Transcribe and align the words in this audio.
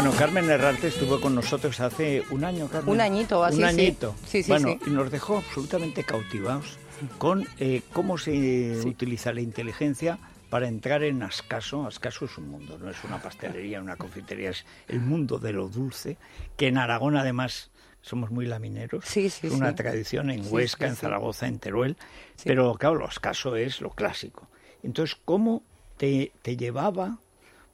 Bueno, 0.00 0.16
Carmen 0.16 0.48
Herrarte 0.48 0.88
estuvo 0.88 1.20
con 1.20 1.34
nosotros 1.34 1.78
hace 1.78 2.22
un 2.30 2.42
año, 2.42 2.68
Carmen. 2.68 2.94
Un 2.94 3.02
añito 3.02 3.44
así, 3.44 3.58
Un 3.58 3.64
añito. 3.64 4.14
Sí, 4.26 4.42
sí, 4.42 4.50
bueno, 4.50 4.68
sí. 4.68 4.78
y 4.86 4.90
nos 4.92 5.10
dejó 5.10 5.36
absolutamente 5.36 6.04
cautivados 6.04 6.78
con 7.18 7.46
eh, 7.58 7.82
cómo 7.92 8.16
se 8.16 8.80
utiliza 8.86 9.34
la 9.34 9.42
inteligencia 9.42 10.18
para 10.48 10.68
entrar 10.68 11.02
en 11.02 11.22
Ascaso. 11.22 11.86
Ascaso 11.86 12.24
es 12.24 12.38
un 12.38 12.48
mundo, 12.48 12.78
no 12.78 12.88
es 12.88 12.96
una 13.04 13.20
pastelería, 13.20 13.82
una 13.82 13.96
confitería, 13.96 14.48
es 14.48 14.64
el 14.88 15.00
mundo 15.00 15.38
de 15.38 15.52
lo 15.52 15.68
dulce, 15.68 16.16
que 16.56 16.68
en 16.68 16.78
Aragón 16.78 17.18
además 17.18 17.70
somos 18.00 18.30
muy 18.30 18.46
lamineros. 18.46 19.04
Sí, 19.04 19.28
sí, 19.28 19.48
es 19.48 19.52
una 19.52 19.68
sí. 19.68 19.74
tradición 19.74 20.30
en 20.30 20.50
Huesca, 20.50 20.86
en. 20.86 20.96
Zaragoza, 20.96 21.46
en 21.46 21.58
Teruel. 21.58 21.98
Pero 22.42 22.74
claro, 22.76 22.94
lo 22.94 23.06
Ascaso 23.06 23.54
es 23.54 23.82
lo 23.82 23.90
clásico. 23.90 24.48
Entonces, 24.82 25.18
¿cómo 25.26 25.62
te, 25.98 26.32
te 26.40 26.56
llevaba 26.56 27.18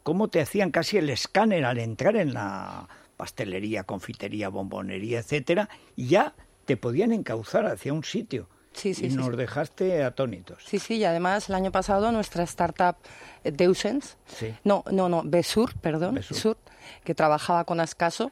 cómo 0.07 0.29
te 0.29 0.41
hacían 0.41 0.71
casi 0.71 0.99
el 0.99 1.11
escáner 1.11 1.65
al 1.65 1.79
entrar 1.79 2.15
en 2.15 2.33
la 2.33 2.89
pastelería, 3.17 3.83
confitería, 3.83 4.49
bombonería, 4.51 5.19
etcétera, 5.19 5.69
y 5.97 6.07
ya 6.07 6.33
te 6.65 6.77
podían 6.77 7.11
encauzar 7.11 7.67
hacia 7.67 7.93
un 7.93 8.05
sitio. 8.05 8.49
Sí, 8.73 8.95
sí, 8.95 9.07
y 9.07 9.11
sí, 9.11 9.17
nos 9.17 9.31
sí. 9.31 9.37
dejaste 9.37 10.05
atónitos. 10.05 10.63
Sí, 10.65 10.79
sí, 10.79 10.95
y 10.99 11.05
además 11.05 11.49
el 11.49 11.57
año 11.57 11.73
pasado 11.73 12.13
nuestra 12.13 12.45
startup 12.45 12.95
eh, 13.43 13.51
Deusens, 13.51 14.17
Sí. 14.27 14.55
no, 14.63 14.85
no, 14.93 15.09
no, 15.09 15.23
Besur, 15.25 15.75
perdón, 15.81 16.15
Besur. 16.15 16.57
Que 17.03 17.17
trabajaba 17.17 17.65
con 17.65 17.81
Ascaso, 17.81 18.31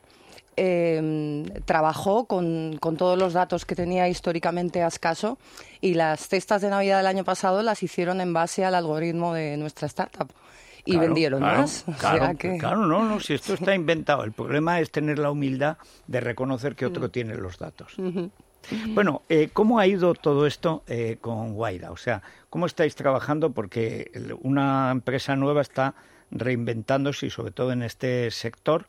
eh, 0.56 1.44
trabajó 1.64 2.26
con, 2.26 2.76
con 2.78 2.96
todos 2.96 3.18
los 3.18 3.32
datos 3.32 3.64
que 3.64 3.74
tenía 3.74 4.08
históricamente 4.08 4.80
Ascaso 4.84 5.38
y 5.80 5.94
las 5.94 6.28
cestas 6.28 6.62
de 6.62 6.70
Navidad 6.70 6.98
del 6.98 7.08
año 7.08 7.24
pasado 7.24 7.62
las 7.62 7.82
hicieron 7.82 8.20
en 8.20 8.32
base 8.32 8.64
al 8.64 8.76
algoritmo 8.76 9.34
de 9.34 9.56
nuestra 9.56 9.86
startup. 9.88 10.30
Y 10.86 10.92
Claro, 10.92 11.06
vendieron 11.06 11.40
claro, 11.40 11.58
más. 11.62 11.84
o 11.88 11.92
Claro, 11.92 12.18
sea 12.26 12.34
que- 12.34 12.58
claro, 12.58 12.86
no, 12.86 13.04
no, 13.08 13.18
si 13.20 13.34
esto 13.34 13.54
está 13.54 13.74
inventado. 13.74 14.22
El 14.24 14.32
problema 14.32 14.80
es 14.80 14.90
tener 14.90 15.18
la 15.18 15.30
humildad 15.30 15.78
de 16.06 16.20
reconocer 16.20 16.76
que 16.76 16.84
Mm. 16.84 16.88
otro 16.88 17.10
tiene 17.10 17.34
los 17.36 17.58
datos. 17.58 17.94
Bueno, 18.94 19.22
eh, 19.28 19.50
¿cómo 19.52 19.78
ha 19.78 19.86
ido 19.86 20.14
todo 20.14 20.46
esto 20.46 20.82
eh, 20.86 21.18
con 21.20 21.52
Guaira? 21.54 21.90
O 21.90 21.96
sea, 21.96 22.22
¿cómo 22.50 22.64
estáis 22.66 22.94
trabajando? 22.94 23.50
Porque 23.52 24.10
una 24.42 24.90
empresa 24.90 25.36
nueva 25.36 25.60
está 25.62 25.94
reinventándose 26.30 27.26
y 27.26 27.30
sobre 27.30 27.52
todo 27.52 27.72
en 27.72 27.82
este 27.82 28.30
sector, 28.30 28.86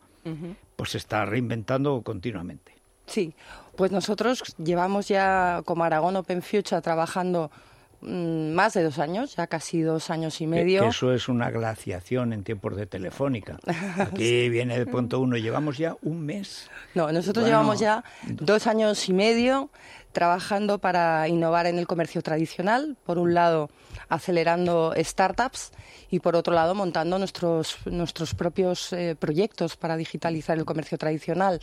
pues 0.76 0.92
se 0.92 0.98
está 0.98 1.26
reinventando 1.26 2.02
continuamente. 2.04 2.74
Sí, 3.06 3.34
pues 3.76 3.92
nosotros 3.92 4.44
llevamos 4.58 5.08
ya 5.08 5.62
como 5.66 5.84
Aragón 5.84 6.16
Open 6.16 6.42
Future 6.42 6.82
trabajando 6.82 7.52
mm, 7.52 7.75
más 8.02 8.74
de 8.74 8.84
dos 8.84 9.00
años, 9.00 9.36
ya 9.36 9.48
casi 9.48 9.82
dos 9.82 10.10
años 10.10 10.42
y 10.42 10.48
medio. 10.48 10.82
Que 10.82 10.88
eso 10.90 11.14
es 11.14 11.28
una 11.28 11.50
glaciación 11.50 12.34
en 12.34 12.44
tiempos 12.44 12.76
de 12.76 12.86
telefónica. 12.86 13.58
Aquí 13.98 14.50
viene 14.50 14.78
de 14.78 14.86
pronto 14.86 15.20
uno, 15.20 15.38
llevamos 15.38 15.78
ya 15.78 15.96
un 16.02 16.26
mes. 16.26 16.70
No, 16.94 17.12
nosotros 17.12 17.44
Bueno, 17.44 17.58
llevamos 17.58 17.80
ya 17.80 18.04
dos 18.26 18.68
años 18.68 19.08
y 19.10 19.14
medio 19.14 19.70
trabajando 20.12 20.80
para 20.80 21.28
innovar 21.28 21.66
en 21.66 21.78
el 21.78 21.88
comercio 21.88 22.22
tradicional, 22.22 22.96
por 23.04 23.18
un 23.18 23.34
lado 23.34 23.70
acelerando 24.08 24.94
startups 24.98 25.72
y 26.10 26.20
por 26.20 26.36
otro 26.38 26.54
lado 26.54 26.74
montando 26.74 27.20
nuestros, 27.20 27.78
nuestros 27.86 28.34
propios 28.34 28.94
eh, 28.94 29.16
proyectos 29.20 29.76
para 29.76 29.98
digitalizar 29.98 30.58
el 30.58 30.64
comercio 30.64 30.98
tradicional. 30.98 31.60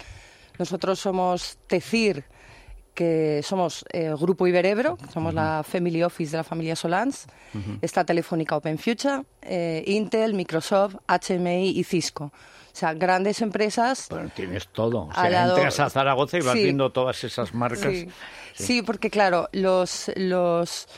Nosotros 0.59 1.01
somos 1.01 1.59
TECIR, 1.67 2.25
que 2.95 3.41
somos 3.43 3.85
eh, 3.93 4.13
Grupo 4.19 4.47
Iberebro, 4.47 4.99
somos 5.13 5.33
la 5.35 5.63
Family 5.67 6.03
Office 6.03 6.33
de 6.33 6.37
la 6.39 6.45
familia 6.45 6.77
Solans, 6.77 7.27
está 7.81 8.05
Telefónica 8.05 8.57
Open 8.57 8.79
Future, 8.79 9.23
eh, 9.43 9.83
Intel, 9.87 10.35
Microsoft, 10.35 10.97
HMI 11.09 11.71
y 11.71 11.85
Cisco. 11.85 12.25
O 12.25 12.75
sea, 12.75 12.95
grandes 12.95 13.43
empresas 13.43 14.07
Bueno, 14.09 14.31
tienes 14.35 14.69
todo. 14.69 15.03
O 15.07 15.13
sea, 15.15 15.29
lado- 15.29 15.57
entras 15.57 15.79
a 15.81 15.91
Zaragoza 15.91 16.39
y 16.39 16.41
vas 16.41 16.55
Sí. 16.55 16.65
viendo 16.65 16.91
todas 16.91 17.23
esas 17.25 17.53
marcas. 17.55 17.81
Sí, 17.93 18.09
sí, 18.55 18.83
porque 18.83 19.11
claro, 19.11 19.49
los, 19.53 20.11
los, 20.17 20.89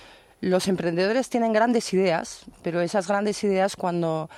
los 0.40 0.68
emprendedores 0.68 1.28
tienen 1.30 1.52
grandes 1.52 1.92
ideas, 1.92 2.44
pero 2.62 2.80
esas 2.80 3.08
grandes 3.08 3.42
ideas 3.42 3.74
cuando, 3.74 4.30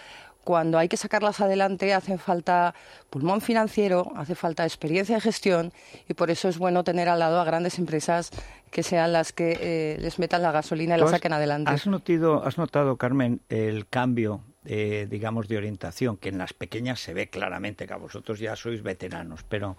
cuando 0.47 0.79
hay 0.79 0.89
que 0.89 0.97
sacarlas 0.97 1.41
adelante 1.41 1.93
hacen 1.93 2.21
falta 2.21 2.73
pulmón 3.11 3.41
financiero, 3.41 4.13
hace 4.15 4.37
falta 4.37 4.63
experiencia 4.63 5.17
de 5.17 5.21
gestión 5.21 5.73
y 6.09 6.15
por 6.15 6.31
eso 6.31 6.49
es 6.49 6.57
bueno 6.57 6.85
tener 6.85 7.09
al 7.09 7.19
lado 7.19 7.41
a 7.41 7.45
grandes 7.45 7.81
empresas 7.81 8.31
que 8.71 8.85
sean 8.85 9.13
las 9.13 9.33
que 9.33 9.59
eh, 9.61 9.97
les 9.99 10.21
metan 10.21 10.43
la 10.43 10.53
gasolina 10.53 10.95
y 10.95 11.01
¿Tú 11.01 11.07
la 11.07 11.11
saquen 11.11 11.33
adelante. 11.33 11.73
¿Has 11.73 11.89
notado, 11.89 12.45
has 12.47 12.59
notado, 12.59 12.97
Carmen, 12.97 13.41
el 13.49 13.89
cambio, 13.89 14.41
eh, 14.65 15.09
digamos, 15.11 15.49
de 15.49 15.57
orientación, 15.57 16.17
que 16.17 16.29
en 16.29 16.39
las 16.39 16.53
pequeñas 16.53 17.01
se 17.01 17.13
ve 17.13 17.27
claramente, 17.27 17.89
que 17.89 17.95
a 17.95 17.97
vosotros 17.97 18.39
ya 18.39 18.55
sois 18.55 18.85
veteranos, 18.85 19.43
pero 19.49 19.77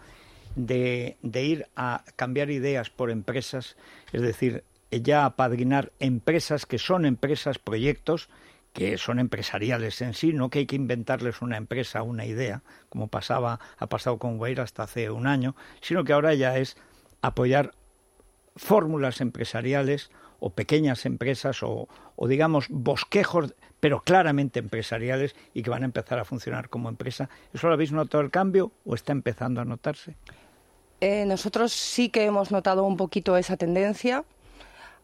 de, 0.58 1.16
de 1.22 1.44
ir 1.46 1.68
a 1.78 2.04
cambiar 2.18 2.50
ideas 2.50 2.90
por 2.90 3.10
empresas, 3.10 3.78
es 4.12 4.22
decir, 4.22 4.66
ya 4.92 5.24
apadrinar 5.24 5.94
empresas 6.02 6.66
que 6.66 6.78
son 6.78 7.06
empresas, 7.06 7.58
proyectos, 7.58 8.28
que 8.78 9.00
son 9.00 9.18
empresariales 9.18 10.04
en 10.04 10.14
sí, 10.14 10.34
no 10.34 10.52
que 10.52 10.60
hay 10.60 10.66
que 10.68 10.76
inventarles 10.76 11.42
una 11.42 11.58
empresa, 11.58 12.04
una 12.04 12.28
idea, 12.28 12.62
como 12.90 13.08
pasaba, 13.08 13.60
ha 13.80 13.88
pasado 13.88 14.20
con 14.20 14.38
Guaira 14.38 14.62
hasta 14.62 14.84
hace 14.84 15.10
un 15.10 15.26
año, 15.26 15.56
sino 15.82 16.04
que 16.04 16.14
ahora 16.14 16.36
ya 16.36 16.60
es 16.60 16.78
apoyar 17.24 17.74
fórmulas 18.56 19.20
empresariales 19.20 20.12
o 20.40 20.52
pequeñas 20.52 21.08
empresas 21.08 21.64
o, 21.64 21.88
o, 22.16 22.28
digamos 22.28 22.68
bosquejos 22.70 23.56
pero 23.80 24.04
claramente 24.04 24.60
empresariales 24.60 25.36
y 25.56 25.64
que 25.64 25.72
van 25.72 25.82
a 25.82 25.86
empezar 25.86 26.20
a 26.20 26.26
funcionar 26.26 26.70
como 26.70 26.88
empresa. 26.88 27.32
¿Eso 27.56 27.68
lo 27.68 27.74
habéis 27.74 27.92
notado 27.92 28.24
el 28.24 28.30
cambio 28.30 28.72
o 28.86 28.94
está 28.94 29.12
empezando 29.12 29.60
a 29.60 29.66
notarse? 29.66 30.16
Eh, 31.02 31.26
nosotros 31.26 31.74
sí 31.74 32.10
que 32.10 32.26
hemos 32.26 32.52
notado 32.52 32.84
un 32.84 32.96
poquito 32.96 33.38
esa 33.38 33.58
tendencia, 33.58 34.24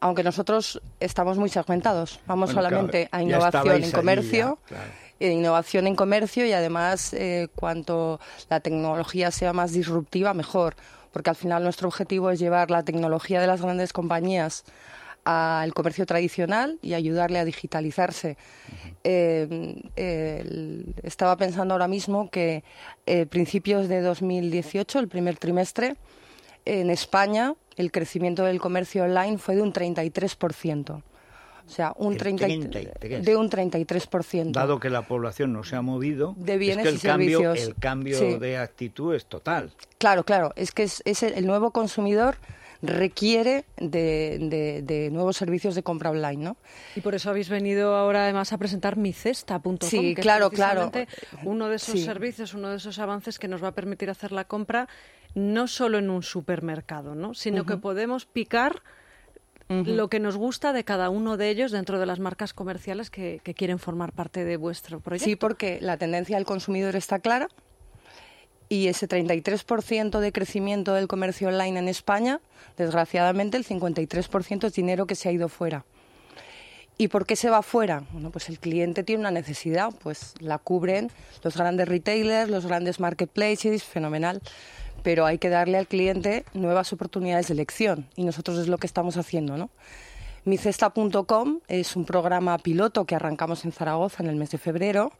aunque 0.04 0.22
nosotros 0.22 0.82
estamos 1.00 1.38
muy 1.38 1.48
segmentados. 1.48 2.20
Vamos 2.28 2.54
Bueno, 2.54 2.62
solamente 2.62 3.08
claro, 3.08 3.24
a 3.24 3.24
innovación 3.24 3.84
en 3.84 3.92
comercio. 3.92 4.60
ya, 4.62 4.68
claro. 4.68 4.92
eh, 5.22 5.32
Innovación 5.32 5.88
en 5.88 5.96
comercio 5.96 6.46
y 6.46 6.52
además 6.52 7.14
eh, 7.14 7.48
cuanto 7.56 8.20
la 8.50 8.60
tecnología 8.60 9.32
sea 9.32 9.54
más 9.54 9.72
disruptiva, 9.72 10.34
mejor. 10.34 10.76
Porque 11.14 11.30
al 11.30 11.38
final 11.38 11.64
nuestro 11.64 11.88
objetivo 11.88 12.32
es 12.32 12.40
llevar 12.40 12.70
la 12.70 12.84
tecnología 12.84 13.40
de 13.40 13.48
las 13.48 13.62
grandes 13.62 13.94
compañías 13.94 14.66
al 15.24 15.74
comercio 15.74 16.06
tradicional 16.06 16.80
y 16.82 16.96
ayudarle 16.96 17.40
a 17.40 17.46
digitalizarse. 17.46 18.36
Eh, 19.06 19.82
eh, 19.96 20.84
estaba 21.02 21.38
pensando 21.38 21.76
ahora 21.76 21.88
mismo 21.88 22.30
que 22.30 22.66
eh, 23.06 23.26
principios 23.26 23.88
de 23.88 24.02
2018, 24.02 25.00
el 25.00 25.08
primer 25.08 25.38
trimestre, 25.38 25.96
en 26.66 26.90
España 26.90 27.56
el 27.78 27.92
crecimiento 27.92 28.44
del 28.46 28.60
comercio 28.60 29.04
online 29.04 29.38
fue 29.38 29.56
de 29.56 29.62
un 29.62 29.74
33%. 29.74 31.02
O 31.66 31.70
sea, 31.70 31.94
un 31.96 32.14
El 32.14 32.20
30 32.20 32.48
y- 32.50 32.60
33. 32.60 33.24
de 33.24 33.38
un 33.38 33.50
33%. 33.50 34.52
Dado 34.52 34.80
que 34.82 34.90
la 34.90 35.04
población 35.04 35.54
no 35.54 35.64
se 35.64 35.78
ha 35.78 35.82
movido, 35.82 36.36
De 36.38 36.54
es 36.54 36.60
bienes 36.60 36.84
que 36.84 36.90
el 36.90 36.96
y 36.96 37.00
cambio, 37.00 37.40
servicios. 37.40 37.68
el 37.70 37.76
cambio 37.76 38.18
Sí. 38.20 38.34
de 38.38 38.58
actitud 38.58 39.16
es 39.16 39.26
total. 39.26 39.72
Claro, 39.98 40.26
claro, 40.26 40.52
es 40.58 40.72
que 40.72 40.84
es, 40.84 41.02
es 41.06 41.24
el 41.24 41.48
nuevo 41.48 41.72
consumidor 41.72 42.36
requiere 42.84 43.64
de, 43.78 44.38
de- 44.40 44.82
de 44.84 45.10
nuevos 45.10 45.38
servicios 45.38 45.74
de 45.74 45.84
compra 45.84 46.10
online, 46.12 46.44
¿no? 46.44 46.58
Y 46.96 47.02
por 47.02 47.16
eso 47.16 47.30
habéis 47.30 47.50
venido 47.50 47.96
ahora 47.96 48.24
además 48.26 48.52
a 48.54 48.58
presentar 48.58 48.98
micesta.com, 48.98 49.78
Sí, 49.82 50.14
que 50.14 50.22
claro, 50.22 50.46
es 50.46 50.50
precisamente 50.52 51.08
claro. 51.08 51.50
uno 51.50 51.70
de 51.70 51.78
esos 51.78 51.96
Sí. 52.00 52.04
servicios, 52.06 52.54
uno 52.54 52.70
de 52.70 52.78
esos 52.78 53.00
avances 53.00 53.40
que 53.40 53.48
nos 53.48 53.64
va 53.64 53.70
a 53.70 53.72
permitir 53.74 54.10
hacer 54.10 54.32
la 54.32 54.44
compra 54.46 54.88
no 55.34 55.68
solo 55.68 55.98
en 55.98 56.10
un 56.10 56.22
supermercado, 56.24 57.16
¿no? 57.16 57.34
sino 57.34 57.66
que 57.66 57.78
podemos 57.78 58.26
picar 58.26 58.84
lo 59.70 60.08
que 60.08 60.20
nos 60.20 60.38
gusta 60.38 60.72
de 60.74 60.84
cada 60.84 61.10
uno 61.10 61.36
de 61.38 61.50
ellos 61.50 61.72
dentro 61.72 61.98
de 62.00 62.06
las 62.06 62.20
marcas 62.20 62.54
comerciales 62.54 63.10
que, 63.10 63.40
que 63.44 63.56
quieren 63.56 63.80
formar 63.80 64.12
parte 64.12 64.44
de 64.44 64.58
vuestro 64.58 65.00
proyecto. 65.00 65.26
Sí, 65.26 65.36
porque 65.36 65.80
la 65.82 65.98
tendencia 65.98 66.36
del 66.36 66.46
consumidor 66.46 66.96
está 66.96 67.18
clara 67.18 67.48
y 68.74 68.88
ese 68.88 69.08
33% 69.08 70.20
de 70.20 70.32
crecimiento 70.32 70.96
del 70.96 71.08
comercio 71.08 71.48
online 71.48 71.78
en 71.78 71.88
España, 71.88 72.40
desgraciadamente 72.76 73.56
el 73.56 73.66
53% 73.66 74.66
es 74.66 74.74
dinero 74.74 75.06
que 75.06 75.14
se 75.14 75.30
ha 75.30 75.32
ido 75.32 75.48
fuera. 75.48 75.86
¿Y 76.98 77.10
por 77.10 77.28
qué 77.28 77.36
se 77.36 77.52
va 77.52 77.62
fuera? 77.62 78.02
Bueno, 78.12 78.32
pues 78.32 78.50
el 78.50 78.58
cliente 78.58 79.04
tiene 79.04 79.20
una 79.20 79.30
necesidad, 79.30 79.94
pues 80.02 80.34
la 80.40 80.58
cubren 80.58 81.12
los 81.44 81.56
grandes 81.56 81.88
retailers, 81.88 82.50
los 82.50 82.66
grandes 82.66 83.00
marketplaces, 83.00 83.84
fenomenal. 83.84 84.42
pero 85.04 85.28
hay 85.28 85.38
que 85.38 85.50
darle 85.50 85.78
al 85.78 85.86
cliente 85.86 86.44
nuevas 86.56 86.94
oportunidades 86.94 87.50
de 87.50 87.54
elección 87.54 88.08
y 88.16 88.24
nosotros 88.24 88.58
es 88.58 88.68
lo 88.70 88.80
que 88.80 88.88
estamos 88.88 89.18
haciendo, 89.18 89.56
¿no? 89.56 89.70
Micesta.com 90.46 91.60
es 91.68 91.96
un 91.96 92.06
programa 92.06 92.58
piloto 92.58 93.06
que 93.06 93.14
arrancamos 93.14 93.66
en 93.66 93.72
Zaragoza 93.72 94.24
en 94.24 94.30
el 94.30 94.36
mes 94.36 94.50
de 94.50 94.58
febrero, 94.58 95.12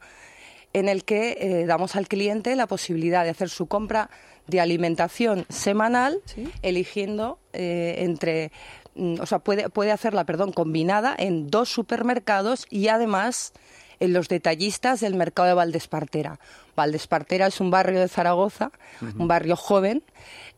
en 0.74 0.88
el 0.88 1.04
que 1.04 1.38
eh, 1.40 1.66
damos 1.66 1.96
al 1.96 2.08
cliente 2.08 2.54
la 2.56 2.66
posibilidad 2.66 3.24
de 3.24 3.30
hacer 3.30 3.48
su 3.48 3.66
compra 3.66 4.10
de 4.46 4.60
alimentación 4.60 5.46
semanal, 5.48 6.20
eligiendo 6.60 7.38
eh, 7.54 7.96
entre, 8.00 8.52
mm, 8.94 9.20
o 9.20 9.26
sea, 9.26 9.38
puede, 9.38 9.70
puede 9.70 9.92
hacerla, 9.92 10.24
perdón, 10.24 10.52
combinada 10.52 11.14
en 11.16 11.48
dos 11.48 11.70
supermercados 11.70 12.66
y 12.68 12.88
además 12.88 13.54
en 14.00 14.12
los 14.12 14.28
detallistas 14.28 15.00
del 15.00 15.14
mercado 15.14 15.48
de 15.48 15.54
Valdespartera. 15.54 16.40
Valdespartera 16.76 17.46
es 17.46 17.60
un 17.60 17.70
barrio 17.70 18.00
de 18.00 18.08
Zaragoza, 18.08 18.72
un 19.00 19.28
barrio 19.28 19.56
joven, 19.56 20.02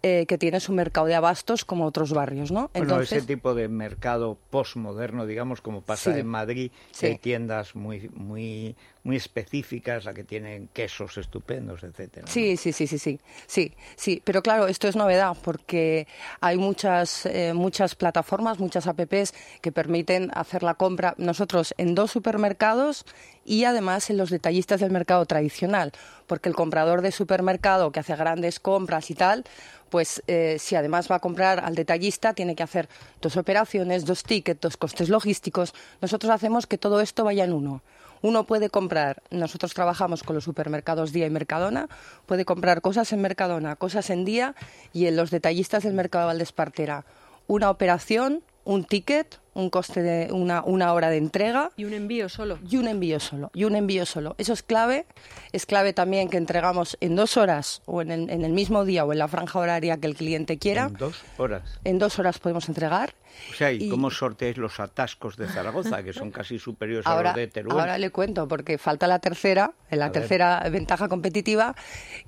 eh, 0.03 0.27
que 0.27 0.39
tiene 0.39 0.61
su 0.61 0.73
mercado 0.73 1.07
de 1.07 1.15
abastos 1.15 1.65
como 1.65 1.85
otros 1.87 2.13
barrios, 2.13 2.51
¿no? 2.53 2.71
Bueno, 2.75 3.01
ese 3.01 3.23
tipo 3.23 3.55
de 3.55 3.69
mercado 3.69 4.39
postmoderno, 4.51 5.27
digamos, 5.27 5.61
como 5.61 5.81
pasa 5.83 6.13
Sí. 6.15 6.21
en 6.21 6.27
Madrid, 6.27 6.71
Sí. 6.93 7.01
que 7.01 7.07
hay 7.07 7.19
tiendas 7.19 7.75
muy, 7.75 8.09
muy, 8.15 8.77
muy 9.03 9.17
específicas, 9.17 10.05
la 10.05 10.15
que 10.15 10.25
tienen 10.25 10.69
quesos 10.73 11.17
estupendos, 11.19 11.83
etcétera. 11.85 12.27
¿no? 12.27 12.33
Sí, 12.33 12.57
sí, 12.57 12.73
sí, 12.73 12.87
sí, 12.87 12.99
sí, 12.99 13.21
sí, 13.47 13.73
sí. 13.97 14.23
Pero 14.25 14.43
claro, 14.43 14.67
esto 14.67 14.89
es 14.89 14.97
novedad 14.97 15.37
porque 15.43 16.07
hay 16.41 16.57
muchas, 16.59 17.27
eh, 17.27 17.53
muchas 17.55 17.95
plataformas, 17.95 18.59
muchas 18.59 18.87
apps 18.87 19.33
que 19.61 19.73
permiten 19.73 20.31
hacer 20.35 20.63
la 20.63 20.75
compra 20.75 21.15
nosotros 21.19 21.75
en 21.79 21.95
dos 21.95 22.11
supermercados 22.11 23.05
y 23.47 23.65
además 23.65 24.11
en 24.11 24.17
los 24.19 24.31
detallistas 24.31 24.81
del 24.81 24.91
mercado 24.91 25.25
tradicional, 25.25 25.93
porque 26.27 26.49
el 26.49 26.57
comprador 26.57 27.01
de 27.01 27.13
supermercado 27.13 27.93
que 27.93 28.01
hace 28.01 28.17
grandes 28.17 28.61
compras 28.61 29.11
y 29.11 29.15
tal, 29.15 29.45
pues 29.89 30.23
eh, 30.27 30.57
si 30.59 30.75
además 30.75 31.11
va 31.11 31.17
a 31.17 31.21
comprar 31.21 31.65
al 31.65 31.77
detallista 31.77 32.35
tiene 32.35 32.57
que 32.57 32.65
hacer 32.65 32.89
dos 33.23 33.37
operaciones, 33.37 34.05
dos 34.05 34.25
tickets, 34.25 34.61
dos 34.61 34.77
costes 34.77 35.09
logísticos. 35.09 35.73
Nosotros 36.03 36.33
hacemos 36.33 36.67
que 36.67 36.77
todo 36.77 37.01
esto 37.01 37.25
vaya 37.25 37.45
en 37.45 37.53
uno. 37.53 37.83
Uno 38.23 38.45
puede 38.45 38.71
comprar, 38.71 39.23
nosotros 39.31 39.75
trabajamos 39.75 40.23
con 40.23 40.35
los 40.35 40.45
supermercados 40.45 41.13
Día 41.13 41.27
y 41.27 41.31
Mercadona, 41.31 41.89
puede 42.25 42.45
comprar 42.45 42.81
cosas 42.81 43.13
en 43.13 43.21
Mercadona, 43.21 43.77
cosas 43.77 44.11
en 44.11 44.25
Día 44.25 44.55
y 44.93 45.07
en 45.07 45.17
los 45.17 45.31
detallistas 45.31 45.85
del 45.85 45.95
mercado 45.95 46.25
de 46.25 46.33
Valdespartera. 46.33 47.05
Una 47.47 47.71
operación, 47.71 48.43
un 48.65 48.85
ticket, 48.85 49.39
un 49.57 49.71
coste 49.71 50.03
de 50.03 50.33
una, 50.33 50.63
una 50.63 50.93
hora 50.93 51.09
de 51.11 51.17
entrega 51.17 51.71
Y 51.77 51.85
un 51.85 51.95
envío 51.95 52.29
solo. 52.29 52.59
y 52.69 52.77
un 52.77 52.89
envío 52.89 53.19
solo. 53.21 53.51
Y 53.55 53.65
un 53.65 53.75
envío 53.77 54.05
solo. 54.07 54.35
Eso 54.39 54.53
es 54.53 54.63
clave. 54.63 55.07
Es 55.53 55.67
clave 55.67 55.93
también 55.93 56.29
que 56.29 56.37
entregamos 56.37 56.97
en 57.01 57.17
dos 57.17 57.37
horas 57.37 57.83
o 57.87 58.03
en 58.03 58.11
el, 58.11 58.31
en 58.31 58.45
el 58.45 58.53
mismo 58.53 58.85
día 58.85 59.05
o 59.05 59.13
en 59.13 59.19
la 59.19 59.29
franja 59.29 59.59
horaria 59.59 59.97
que 59.97 60.07
el 60.07 60.15
cliente 60.15 60.59
quiera. 60.59 60.85
En 60.87 60.95
dos 60.95 61.23
horas. 61.39 61.63
En 61.85 61.99
dos 61.99 62.19
horas 62.19 62.39
podemos 62.39 62.69
entregar. 62.69 63.15
O 63.51 63.55
sea, 63.55 63.71
¿y, 63.73 63.85
Y- 63.85 63.89
cómo 63.91 64.11
sorteáis 64.11 64.57
los 64.57 64.81
atascos 64.81 65.37
de 65.37 65.47
Zaragoza, 65.47 66.03
que 66.03 66.13
son 66.15 66.31
casi 66.31 66.59
superiores 66.59 67.07
a 67.07 67.13
Ahora, 67.13 67.31
los 67.31 67.37
de 67.37 67.47
Teruel? 67.49 67.79
ahora 67.79 67.99
le 67.99 68.11
cuento, 68.11 68.49
porque 68.49 68.79
falta 68.79 69.07
la 69.07 69.19
tercera, 69.19 69.73
la 69.91 70.07
A 70.07 70.09
ver. 70.09 70.13
tercera 70.21 70.67
ventaja 70.71 71.09
competitiva, 71.09 71.75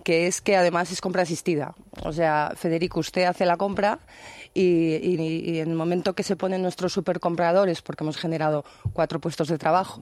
que 0.05 0.27
es 0.27 0.41
que 0.43 0.57
además 0.57 0.93
es 0.93 1.01
compra 1.01 1.23
asistida. 1.23 1.75
O 2.03 2.13
sea, 2.13 2.53
Federico, 2.57 3.01
usted 3.01 3.25
hace 3.25 3.47
la 3.47 3.57
compra 3.57 4.01
y, 4.53 4.97
y- 4.97 5.51
y 5.51 5.59
en 5.61 5.71
el 5.71 5.77
momento 5.77 6.15
que 6.15 6.23
se 6.23 6.37
ponen 6.37 6.63
supercompradores, 7.19 7.83
porque 7.83 8.05
hemos 8.05 8.17
generado 8.17 8.65
cuatro 8.93 9.21
puestos 9.21 9.49
de 9.49 9.59
trabajo, 9.59 10.01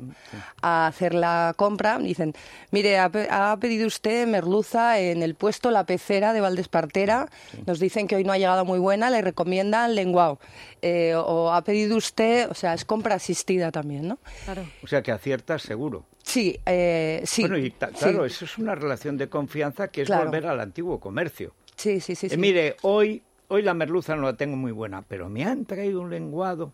a 0.63 0.87
hacer 0.87 1.15
la 1.15 1.55
compra, 1.57 1.99
dicen, 1.99 2.35
mire, 2.71 2.99
ha, 2.99 3.09
pe- 3.09 3.29
ha 3.31 3.57
pedido 3.59 3.87
usted 3.87 4.27
merluza 4.27 4.99
en 5.01 5.23
el 5.23 5.35
puesto 5.35 5.71
La 5.71 5.85
Pecera 5.85 6.33
de 6.35 6.41
Valdespartera, 6.43 7.29
nos 7.67 7.79
dicen 7.81 8.07
que 8.07 8.17
hoy 8.17 8.25
no 8.25 8.33
ha 8.33 8.39
llegado 8.39 8.65
muy 8.65 8.79
buena, 8.79 9.09
le 9.11 9.23
recomiendan 9.23 9.95
lenguao. 9.95 10.39
Eh, 10.83 11.15
o 11.17 11.53
ha 11.53 11.63
pedido 11.63 11.97
usted, 11.97 12.51
o 12.51 12.55
sea, 12.55 12.75
es 12.75 12.85
compra 12.85 13.15
asistida 13.15 13.73
también, 13.73 14.09
¿no? 14.09 14.19
Claro. 14.45 14.65
O 14.83 14.87
sea, 14.87 15.03
que 15.03 15.11
aciertas 15.11 15.63
seguro. 15.63 16.05
Sí, 16.23 16.59
eh, 16.67 17.23
sí. 17.25 17.43
bueno, 17.43 17.57
y 17.59 17.71
sí. 17.71 17.77
claro, 17.99 18.25
eso 18.27 18.45
es 18.45 18.59
una 18.59 18.75
relación 18.75 19.17
de 19.17 19.29
confianza 19.29 19.89
que 19.89 20.03
es 20.03 20.07
Claro. 20.07 20.25
volver 20.25 20.47
al 20.47 20.61
antiguo 20.61 21.01
comercio. 21.01 21.55
Sí, 21.77 22.01
sí, 22.01 22.15
sí. 22.15 22.27
Eh, 22.27 22.31
sí. 22.31 22.37
mire, 22.37 22.77
hoy, 22.83 23.23
hoy 23.49 23.63
la 23.63 23.75
merluza 23.75 24.17
no 24.17 24.23
la 24.23 24.37
tengo 24.37 24.57
muy 24.57 24.73
buena, 24.73 25.03
pero 25.03 25.29
me 25.29 25.45
han 25.45 25.65
traído 25.65 26.01
un 26.01 26.11
lenguado. 26.11 26.73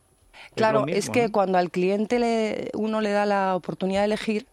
Claro, 0.55 0.81
es 0.87 0.94
mismo, 0.96 1.12
que 1.12 1.23
¿no? 1.25 1.32
cuando 1.32 1.58
al 1.58 1.70
cliente 1.70 2.19
le, 2.19 2.70
uno 2.75 3.00
le 3.00 3.11
da 3.11 3.26
la 3.26 3.55
oportunidad 3.56 4.00
de 4.00 4.06
elegir, 4.06 4.46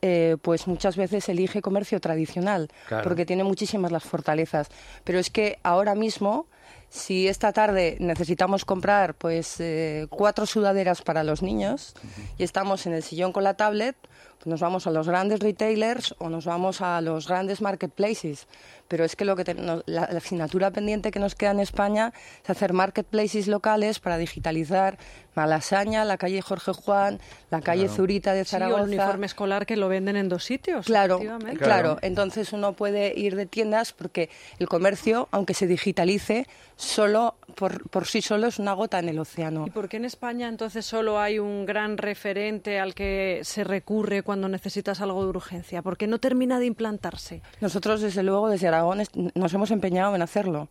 eh, 0.00 0.36
pues 0.42 0.66
muchas 0.66 0.96
veces 0.96 1.28
elige 1.28 1.60
comercio 1.60 2.00
tradicional, 2.00 2.68
Claro. 2.86 3.04
porque 3.04 3.26
tiene 3.26 3.44
muchísimas 3.44 3.90
las 3.92 4.04
fortalezas. 4.04 4.68
Pero 5.04 5.18
es 5.18 5.28
que 5.30 5.58
ahora 5.62 5.94
mismo, 5.94 6.46
si 6.90 7.28
esta 7.28 7.52
tarde 7.52 7.96
necesitamos 8.00 8.64
comprar 8.64 9.14
pues 9.14 9.56
eh, 9.60 10.06
cuatro 10.10 10.46
sudaderas 10.46 11.02
para 11.02 11.22
los 11.24 11.42
niños 11.42 11.94
y 12.38 12.44
estamos 12.44 12.86
en 12.86 12.94
el 12.94 13.02
sillón 13.02 13.32
con 13.32 13.44
la 13.44 13.54
tablet, 13.54 13.94
pues 14.38 14.46
nos 14.46 14.60
vamos 14.60 14.86
a 14.86 14.90
los 14.90 15.06
grandes 15.08 15.40
retailers 15.40 16.14
o 16.18 16.28
nos 16.30 16.44
vamos 16.46 16.80
a 16.80 17.00
los 17.00 17.26
grandes 17.28 17.60
marketplaces. 17.60 18.46
Pero 18.86 19.04
es 19.04 19.16
que 19.16 19.26
lo 19.26 19.36
que 19.36 19.44
te- 19.44 19.52
no- 19.54 19.82
la, 19.84 20.08
la 20.10 20.18
asignatura 20.18 20.70
pendiente 20.70 21.10
que 21.10 21.18
nos 21.18 21.34
queda 21.34 21.50
en 21.50 21.60
España 21.60 22.12
es 22.42 22.48
hacer 22.48 22.72
marketplaces 22.72 23.48
locales 23.48 23.98
para 23.98 24.16
digitalizar 24.16 24.96
Malasaña, 25.34 26.04
la 26.04 26.16
calle 26.16 26.40
Jorge 26.40 26.72
Juan, 26.72 27.20
la 27.50 27.60
calle 27.60 27.88
Zurita 27.88 28.32
de 28.32 28.44
Sí, 28.44 28.48
o 28.48 28.58
Zaragoza. 28.58 28.82
el 28.84 28.88
uniforme 28.88 29.26
escolar 29.26 29.66
que 29.66 29.76
lo 29.76 29.88
venden 29.88 30.16
en 30.16 30.28
dos 30.28 30.44
sitios. 30.44 30.86
Claro, 30.86 31.20
Claro. 31.58 31.98
Entonces 32.02 32.52
uno 32.52 32.72
puede 32.72 33.12
ir 33.18 33.36
de 33.36 33.46
tiendas 33.46 33.92
porque 33.92 34.30
el 34.58 34.68
comercio, 34.68 35.28
aunque 35.32 35.52
se 35.54 35.66
digitalice, 35.66 36.46
solo 36.76 37.36
por, 37.54 37.88
por 37.90 38.06
sí 38.06 38.22
solo 38.22 38.46
es 38.46 38.58
una 38.58 38.72
gota 38.72 38.98
en 38.98 39.08
el 39.08 39.18
océano. 39.18 39.64
¿Y 39.66 39.70
por 39.70 39.88
qué 39.88 39.96
en 39.96 40.04
España 40.04 40.48
entonces 40.48 40.86
solo 40.86 41.18
hay 41.18 41.38
un 41.38 41.66
gran 41.66 41.98
referente 41.98 42.78
al 42.78 42.94
que 42.94 43.40
se 43.42 43.64
recurre 43.64 44.22
cuando 44.22 44.48
necesitas 44.48 45.00
algo 45.00 45.22
de 45.24 45.30
urgencia? 45.30 45.82
¿Por 45.82 45.96
qué 45.96 46.06
no 46.06 46.18
termina 46.18 46.58
de 46.58 46.66
implantarse? 46.66 47.42
Nosotros, 47.60 48.00
desde 48.00 48.22
luego, 48.22 48.48
desde 48.48 48.68
Aragón 48.68 49.02
nos 49.34 49.54
hemos 49.54 49.70
empeñado 49.70 50.14
en 50.14 50.22
hacerlo. 50.22 50.68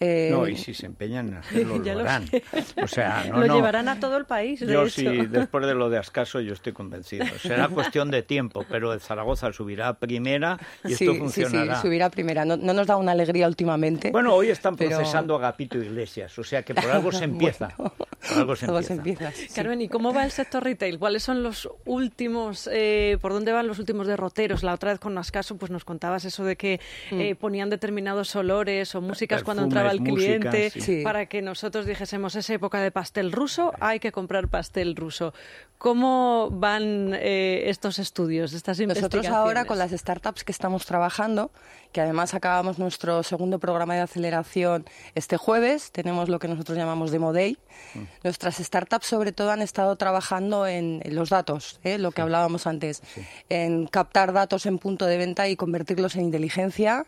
Eh, 0.00 0.28
No, 0.30 0.46
y 0.46 0.56
si 0.56 0.74
se 0.74 0.86
empeñan 0.86 1.28
en 1.28 1.34
hacerlo, 1.38 1.82
Ya 1.84 1.94
lo 1.94 2.02
lo 2.02 2.08
harán. 2.08 2.26
sé. 2.28 2.42
O 2.82 2.86
sea, 2.86 3.24
no, 3.30 3.40
lo 3.40 3.46
no. 3.46 3.56
llevarán 3.56 3.88
a 3.88 3.98
todo 3.98 4.16
el 4.16 4.24
país, 4.26 4.60
de 4.60 4.72
Yo 4.72 4.82
hecho. 4.82 4.90
sí, 5.00 5.06
después 5.26 5.66
de 5.66 5.74
lo 5.74 5.90
de 5.90 5.98
Ascaso, 5.98 6.40
yo 6.40 6.52
estoy 6.54 6.72
convencido. 6.72 7.26
Será 7.40 7.68
cuestión 7.68 8.10
de 8.10 8.22
tiempo, 8.22 8.64
pero 8.70 8.92
el 8.92 9.00
Zaragoza 9.00 9.52
subirá 9.52 9.88
a 9.88 9.94
primera 9.98 10.58
y 10.84 10.94
sí, 10.94 11.04
esto 11.04 11.12
sí, 11.14 11.18
funcionará. 11.18 11.76
sí, 11.76 11.82
subir 11.82 12.02
a 12.02 12.10
primera. 12.10 12.44
No, 12.44 12.56
no 12.56 12.72
nos 12.72 12.86
da 12.86 12.96
una 12.96 13.12
alegría 13.12 13.48
últimamente. 13.48 14.10
Bueno, 14.12 14.34
hoy 14.34 14.50
están 14.50 14.76
pero- 14.76 14.90
procesando 14.96 15.34
a 15.34 15.38
Agapito 15.38 15.78
Iglesias, 15.78 16.38
o 16.38 16.44
sea 16.44 16.62
que 16.62 16.74
por 16.74 16.86
algo 16.90 17.10
se 17.12 17.24
empieza. 17.24 17.70
Bueno, 17.76 17.92
por 17.96 18.08
algo 18.36 18.56
se 18.56 18.66
todo 18.66 18.78
empieza. 18.80 19.32
sí. 19.32 19.48
Carmen, 19.54 19.80
¿y 19.82 19.88
cómo 19.88 20.12
va 20.14 20.24
el 20.24 20.30
sector 20.30 20.62
retail? 20.62 20.98
¿Cuáles 20.98 21.22
son 21.22 21.42
los 21.42 21.68
últimos, 21.86 22.68
eh, 22.72 23.18
por 23.20 23.32
dónde 23.32 23.52
van 23.52 23.66
los 23.66 23.78
últimos 23.78 24.06
derroteros? 24.06 24.62
La 24.62 24.74
otra 24.74 24.90
vez 24.92 25.00
con 25.00 25.16
Ascaso, 25.18 25.56
pues 25.56 25.70
nos 25.70 25.84
contabas 25.84 26.24
eso 26.24 26.44
de 26.44 26.56
que 26.56 26.80
Mm. 27.10 27.20
eh, 27.20 27.34
ponían 27.34 27.70
determinados 27.70 28.34
olores 28.36 28.94
o 28.94 29.00
músicas 29.00 29.42
cuando 29.42 29.64
entraba 29.64 29.87
música, 29.96 30.14
cliente 30.14 30.70
sí. 30.70 31.02
Para 31.02 31.26
que 31.26 31.42
nosotros 31.42 31.86
dijésemos 31.86 32.34
esa 32.34 32.54
época 32.54 32.80
de 32.80 32.90
pastel 32.90 33.32
ruso, 33.32 33.72
hay 33.80 34.00
que 34.00 34.12
comprar 34.12 34.48
pastel 34.48 34.96
ruso. 34.96 35.32
¿Cómo 35.78 36.50
van 36.50 37.14
eh, 37.14 37.64
estos 37.66 38.00
estudios, 38.00 38.52
estas 38.52 38.80
Nosotros 38.80 38.98
investigaciones? 38.98 39.38
ahora 39.38 39.64
con 39.64 39.78
las 39.78 39.92
startups 39.92 40.42
que 40.42 40.50
estamos 40.50 40.84
trabajando, 40.86 41.52
que 41.92 42.00
además 42.00 42.34
acabamos 42.34 42.80
nuestro 42.80 43.22
segundo 43.22 43.60
programa 43.60 43.94
de 43.94 44.00
aceleración 44.00 44.84
este 45.14 45.36
jueves, 45.36 45.92
tenemos 45.92 46.28
lo 46.28 46.40
que 46.40 46.48
nosotros 46.48 46.76
llamamos 46.76 47.12
Demo 47.12 47.32
Day. 47.32 47.58
Mm. 47.94 48.00
Nuestras 48.24 48.56
startups 48.56 49.06
sobre 49.06 49.30
todo 49.30 49.52
han 49.52 49.62
estado 49.62 49.94
trabajando 49.94 50.66
en, 50.66 51.00
en 51.04 51.14
los 51.14 51.30
datos, 51.30 51.78
¿eh? 51.84 51.98
lo 51.98 52.10
que 52.10 52.22
hablábamos 52.22 52.66
antes, 52.66 53.02
en 53.48 53.86
captar 53.86 54.32
datos 54.32 54.66
en 54.66 54.78
punto 54.78 55.06
de 55.06 55.16
venta 55.16 55.48
y 55.48 55.54
convertirlos 55.54 56.16
en 56.16 56.22
inteligencia. 56.22 57.06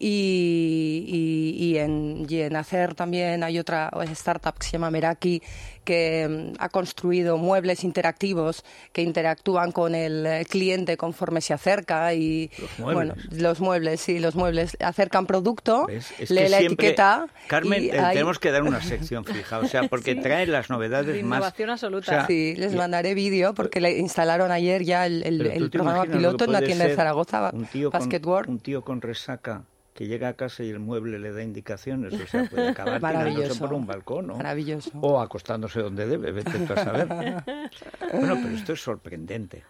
Y, 0.00 1.04
y- 1.08 1.64
y 1.72 1.78
en, 1.78 2.26
y 2.28 2.40
en 2.40 2.56
hacer 2.56 2.94
también, 2.94 3.42
hay 3.42 3.58
otra 3.58 3.90
startup 4.12 4.54
que 4.58 4.66
se 4.66 4.72
llama 4.72 4.90
Meraki, 4.90 5.42
que 5.84 6.28
mm, 6.28 6.56
ha 6.60 6.68
construido 6.68 7.36
muebles 7.36 7.82
interactivos 7.82 8.64
que 8.92 9.02
interactúan 9.02 9.72
con 9.72 9.94
el 9.94 10.46
cliente 10.46 10.96
conforme 10.96 11.40
se 11.40 11.52
acerca 11.54 12.14
y 12.14 12.50
Los 12.58 12.78
muebles. 12.78 12.94
bueno 12.94 13.14
los 13.32 13.60
muebles 13.60 14.00
sí 14.00 14.18
los 14.18 14.34
muebles 14.36 14.76
acercan 14.80 15.26
producto 15.26 15.86
¿Ves? 15.86 16.12
Es 16.18 16.30
lee 16.30 16.42
que 16.42 16.48
la 16.48 16.58
siempre- 16.58 16.86
etiqueta 16.88 17.26
Carmen, 17.48 17.84
y 17.84 17.86
eh, 17.88 17.98
hay- 17.98 18.12
tenemos 18.14 18.38
que 18.38 18.50
dar 18.52 18.62
una 18.62 18.80
sección 18.82 19.24
fija, 19.24 19.58
o 19.58 19.66
sea, 19.66 19.84
porque 19.88 20.14
trae 20.14 20.46
las 20.46 20.68
novedades 20.70 21.06
De 21.16 21.22
más... 21.24 21.38
innovación 21.38 21.70
absoluta. 21.70 22.12
o 22.12 22.14
sea, 22.14 22.26
sí 22.26 22.54
les 22.56 22.74
mandaré 22.74 23.14
vídeo 23.14 23.54
porque 23.54 23.80
le 23.80 23.98
instalaron 23.98 24.50
ayer 24.52 24.84
ya 24.84 25.06
el, 25.06 25.22
el- 25.24 25.70
programa 25.70 26.04
piloto 26.04 26.44
en 26.44 26.52
la 26.52 26.60
tienda 26.62 26.86
de 26.86 26.94
Zaragoza 26.94 27.50
un 27.52 27.64
tío, 27.66 27.90
con, 27.90 28.50
un 28.50 28.58
tío 28.60 28.82
con 28.82 29.00
resaca 29.00 29.62
que 29.98 30.06
llega 30.06 30.28
a 30.28 30.34
casa 30.34 30.62
y 30.62 30.70
el 30.70 30.78
mueble 30.78 31.18
le 31.18 31.32
da 31.32 31.42
indicaciones, 31.42 32.14
o 32.14 32.24
sea, 32.28 32.44
puede 32.44 32.68
acabar 32.68 33.00
tirándose 33.00 33.58
por 33.58 33.72
un 33.72 33.84
balcón, 33.84 34.28
¿no? 34.28 34.36
Maravilloso. 34.36 34.92
O 35.00 35.20
acostándose 35.20 35.80
donde 35.80 36.06
debe, 36.06 36.30
vete 36.30 36.56
tú 36.56 36.72
a 36.72 36.84
saber. 36.84 37.08
bueno, 38.12 38.38
pero 38.40 38.54
esto 38.54 38.74
es 38.74 38.80
sorprendente. 38.80 39.64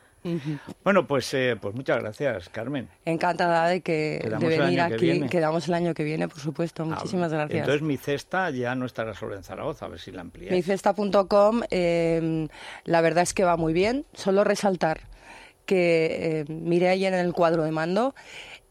Bueno, 0.85 1.07
pues, 1.07 1.33
eh, 1.33 1.57
pues 1.59 1.75
muchas 1.75 2.01
gracias, 2.01 2.51
Carmen. 2.51 2.91
Encantada 3.07 3.69
de 3.69 3.81
que 3.81 4.19
Quedamos 4.23 4.51
de 4.51 4.59
venir 4.59 4.77
que 4.77 4.83
aquí. 4.83 5.29
Quedamos 5.31 5.67
el 5.67 5.73
año 5.73 5.95
que 5.95 6.05
viene, 6.05 6.29
por 6.29 6.41
supuesto. 6.41 6.85
Muchísimas 6.85 7.33
Ah, 7.33 7.37
gracias. 7.37 7.61
Entonces 7.61 7.81
mi 7.81 7.97
cesta 7.97 8.51
ya 8.51 8.75
no 8.75 8.85
estará 8.85 9.15
solo 9.15 9.35
en 9.35 9.43
Zaragoza, 9.43 9.87
a 9.87 9.89
ver 9.89 9.99
si 9.99 10.13
la 10.13 10.21
ampliáis. 10.21 10.53
Micesta.com, 10.53 11.63
eh, 11.71 12.49
la 12.85 13.01
verdad 13.01 13.23
es 13.23 13.33
que 13.33 13.45
va 13.45 13.57
muy 13.57 13.73
bien. 13.73 14.05
Solo 14.13 14.45
resaltar 14.45 15.01
que 15.65 16.41
eh, 16.41 16.45
mire 16.49 16.89
ahí 16.89 17.07
en 17.07 17.15
el 17.15 17.33
cuadro 17.33 17.63
de 17.63 17.71
mando. 17.71 18.15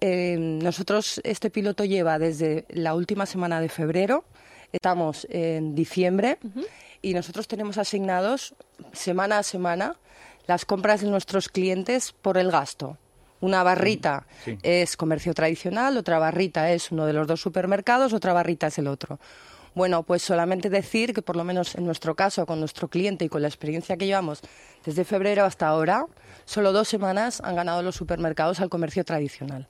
Eh, 0.02 0.36
nosotros, 0.38 1.22
este 1.24 1.50
piloto 1.50 1.86
lleva 1.86 2.20
desde 2.20 2.66
la 2.70 2.94
última 2.96 3.26
semana 3.26 3.60
de 3.62 3.70
febrero, 3.70 4.26
estamos 4.72 5.26
en 5.30 5.76
diciembre 5.76 6.38
y 7.02 7.14
nosotros 7.14 7.48
tenemos 7.48 7.78
asignados 7.78 8.54
semana 8.94 9.40
a 9.40 9.44
semana 9.44 9.96
las 10.46 10.66
compras 10.66 11.02
de 11.02 11.10
nuestros 11.10 11.50
clientes 11.50 12.14
por 12.22 12.38
el 12.38 12.52
gasto. 12.52 12.98
Una 13.40 13.62
barrita 13.64 14.26
Sí. 14.46 14.58
es 14.64 14.98
comercio 14.98 15.34
tradicional, 15.34 15.98
otra 15.98 16.18
barrita 16.20 16.72
es 16.72 16.92
uno 16.92 17.06
de 17.06 17.14
los 17.14 17.28
dos 17.28 17.40
supermercados, 17.42 18.14
otra 18.14 18.34
barrita 18.34 18.68
es 18.68 18.78
el 18.80 18.88
otro. 18.88 19.20
Bueno, 19.78 20.02
pues 20.02 20.24
solamente 20.24 20.72
decir 20.72 21.14
que 21.14 21.22
por 21.22 21.36
lo 21.36 21.44
menos 21.44 21.76
en 21.76 21.86
nuestro 21.86 22.16
caso, 22.16 22.48
con 22.48 22.60
nuestro 22.60 22.88
cliente 22.88 23.26
y 23.26 23.30
con 23.30 23.44
la 23.44 23.48
experiencia 23.48 23.96
que 23.96 24.08
llevamos 24.08 24.42
desde 24.84 25.06
febrero 25.06 25.46
hasta 25.46 25.68
ahora, 25.68 26.08
solo 26.46 26.74
dos 26.74 26.88
semanas 26.88 27.42
han 27.44 27.56
ganado 27.56 27.84
los 27.84 27.96
supermercados 27.96 28.60
al 28.60 28.70
comercio 28.70 29.06
tradicional. 29.06 29.68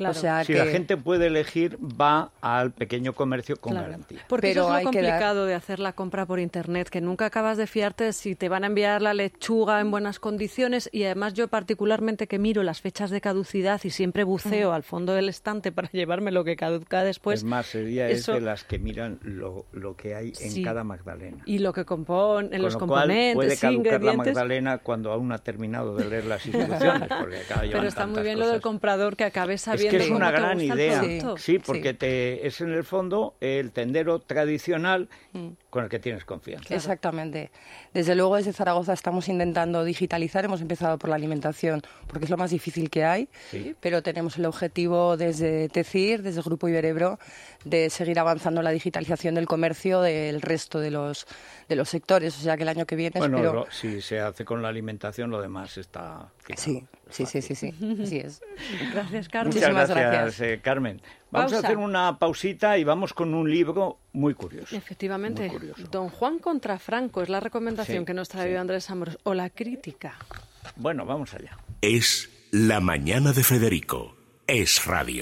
Claro. 0.00 0.16
O 0.16 0.20
sea 0.20 0.44
Si 0.44 0.52
que 0.54 0.58
la 0.58 0.66
gente 0.66 0.96
puede 0.96 1.26
elegir, 1.26 1.76
va 1.78 2.30
al 2.40 2.72
pequeño 2.72 3.12
comercio 3.12 3.56
con 3.56 3.72
Claro. 3.72 3.86
garantía. 3.88 4.20
Porque 4.28 4.48
Pero 4.48 4.62
eso 4.62 4.68
es 4.68 4.68
lo 4.68 4.74
dar- 4.74 4.82
complicado 4.84 5.46
de 5.46 5.54
hacer 5.54 5.78
la 5.78 5.92
compra 5.92 6.24
por 6.26 6.40
internet, 6.40 6.88
que 6.88 7.00
nunca 7.02 7.26
acabas 7.26 7.58
de 7.58 7.66
fiarte 7.66 8.04
de 8.04 8.12
si 8.14 8.34
te 8.34 8.48
van 8.48 8.64
a 8.64 8.68
enviar 8.68 9.02
la 9.02 9.12
lechuga 9.14 9.78
en 9.80 9.90
buenas 9.90 10.18
condiciones 10.18 10.88
y 10.92 11.04
además 11.04 11.34
yo 11.34 11.48
particularmente 11.48 12.26
que 12.26 12.38
miro 12.38 12.62
las 12.62 12.80
fechas 12.80 13.10
de 13.10 13.20
caducidad 13.20 13.80
y 13.84 13.90
siempre 13.90 14.24
buceo 14.24 14.72
al 14.72 14.82
fondo 14.82 15.12
del 15.12 15.28
estante 15.28 15.70
para 15.70 15.88
llevarme 15.92 16.30
lo 16.32 16.44
que 16.44 16.56
caduca 16.56 17.04
después. 17.04 17.40
es 17.40 17.44
más, 17.44 17.66
sería 17.66 18.08
es 18.08 18.20
eso- 18.20 18.32
de 18.32 18.40
las 18.40 18.64
que 18.64 18.78
miran 18.78 19.18
lo, 19.22 19.66
lo 19.72 19.96
que 19.96 20.14
hay 20.14 20.32
en 20.40 20.50
Sí. 20.50 20.62
cada 20.64 20.82
Magdalena. 20.82 21.42
y 21.44 21.58
lo 21.58 21.72
que 21.74 21.84
compone, 21.84 22.46
en 22.46 22.52
Con 22.52 22.62
los 22.62 22.72
lo 22.74 22.78
cual 22.80 22.88
componentes, 23.02 23.34
puede 23.34 23.50
sí, 23.56 23.60
caducar 23.60 23.84
la 23.84 23.96
ingredientes. 24.12 24.34
Magdalena 24.34 24.78
cuando 24.78 25.12
aún 25.12 25.30
ha 25.32 25.38
terminado 25.38 25.94
de 25.96 26.08
leer 26.08 26.24
las 26.24 26.46
instrucciones. 26.46 27.08
porque, 27.20 27.36
Pero 27.72 27.86
está 27.86 28.06
muy 28.06 28.22
bien 28.22 28.38
lo 28.38 28.48
del 28.48 28.60
comprador 28.62 29.16
que 29.16 29.24
acabe 29.24 29.54
Es 29.54 29.62
sabiendo 29.62 29.89
que 29.90 30.04
es 30.04 30.10
una 30.10 30.30
gran 30.30 30.60
idea. 30.60 31.02
Sí, 31.36 31.58
porque 31.58 31.94
Te, 31.94 32.46
es 32.46 32.60
en 32.60 32.72
el 32.72 32.84
fondo 32.84 33.34
el 33.40 33.72
tendero 33.72 34.20
tradicional 34.20 35.08
con 35.70 35.84
el 35.84 35.88
que 35.90 35.98
tienes 35.98 36.24
confianza. 36.24 36.74
Exactamente. 36.74 37.50
Desde 37.94 38.14
luego 38.16 38.36
desde 38.36 38.52
Zaragoza 38.52 38.92
estamos 38.92 39.28
intentando 39.28 39.84
digitalizar. 39.84 40.44
Hemos 40.44 40.60
empezado 40.60 40.98
por 40.98 41.10
la 41.10 41.16
alimentación 41.16 41.80
porque 42.08 42.24
es 42.24 42.30
lo 42.30 42.36
más 42.36 42.50
difícil 42.50 42.90
que 42.90 43.04
hay, 43.04 43.28
Sí. 43.50 43.74
pero 43.80 44.02
tenemos 44.02 44.36
el 44.36 44.46
objetivo 44.46 45.16
desde 45.16 45.68
TECIR, 45.68 46.22
desde 46.22 46.40
el 46.40 46.44
Grupo 46.44 46.68
Iberebro, 46.68 47.18
de 47.64 47.88
seguir 47.90 48.18
avanzando 48.18 48.60
en 48.60 48.64
la 48.64 48.70
digitalización 48.72 49.34
del 49.36 49.46
comercio 49.46 50.00
del 50.00 50.42
resto 50.42 50.80
de 50.80 50.90
los, 50.90 51.26
de 51.68 51.76
los 51.76 51.88
sectores. 51.88 52.36
O 52.36 52.40
sea 52.40 52.56
que 52.56 52.64
el 52.64 52.68
año 52.68 52.84
que 52.86 52.96
viene 52.96 53.18
Bueno, 53.20 53.36
espero... 53.38 53.52
lo- 53.54 53.66
si 53.70 54.00
se 54.02 54.18
hace 54.20 54.44
con 54.44 54.62
la 54.62 54.68
alimentación, 54.68 55.30
lo 55.30 55.40
demás 55.40 55.78
está. 55.78 56.30
quitado. 56.46 56.62
Sí, 56.62 56.84
Es 57.08 57.14
sí, 57.16 57.26
sí, 57.26 57.42
sí, 57.42 57.54
sí, 57.54 57.74
así 58.02 58.18
es. 58.18 58.42
Gracias, 58.92 59.28
Carmen. 59.28 59.54
Muchas 59.54 59.70
Muchísimas 59.70 59.88
gracias, 59.88 60.12
gracias. 60.12 60.40
eh, 60.40 60.60
Carmen. 60.62 61.00
Vamos 61.30 61.52
a 61.52 61.58
hacer 61.58 61.76
una 61.76 62.18
pausita 62.18 62.76
y 62.78 62.84
vamos 62.84 63.12
con 63.12 63.34
un 63.34 63.50
libro 63.50 63.98
muy 64.12 64.34
curioso. 64.34 64.74
Efectivamente, 64.74 65.42
Muy 65.42 65.50
curioso. 65.50 65.82
Don 65.90 66.08
Juan 66.08 66.38
contra 66.38 66.78
Franco 66.78 67.22
es 67.22 67.28
la 67.28 67.40
recomendación 67.40 68.00
Sí, 68.00 68.04
que 68.04 68.14
nos 68.14 68.28
trae 68.28 68.50
sí. 68.50 68.56
Andrés 68.56 68.90
Ambrós, 68.90 69.18
o 69.22 69.34
la 69.34 69.50
crítica. 69.50 70.16
Bueno, 70.76 71.04
vamos 71.06 71.34
allá. 71.34 71.56
Es 71.82 72.30
La 72.50 72.80
mañana 72.80 73.32
de 73.32 73.44
Federico. 73.44 74.16
Es 74.46 74.84
radio. 74.86 75.18